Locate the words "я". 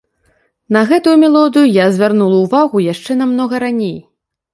1.71-1.85